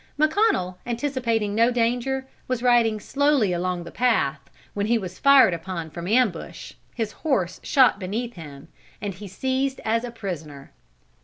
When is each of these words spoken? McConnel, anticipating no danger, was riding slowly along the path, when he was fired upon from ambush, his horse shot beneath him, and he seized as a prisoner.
McConnel, 0.19 0.77
anticipating 0.83 1.53
no 1.53 1.69
danger, 1.69 2.27
was 2.47 2.63
riding 2.63 2.99
slowly 2.99 3.53
along 3.53 3.83
the 3.83 3.91
path, 3.91 4.39
when 4.73 4.87
he 4.87 4.97
was 4.97 5.19
fired 5.19 5.53
upon 5.53 5.91
from 5.91 6.07
ambush, 6.07 6.73
his 6.95 7.11
horse 7.11 7.59
shot 7.63 7.99
beneath 7.99 8.33
him, 8.33 8.67
and 8.99 9.13
he 9.13 9.27
seized 9.27 9.79
as 9.85 10.03
a 10.03 10.09
prisoner. 10.09 10.71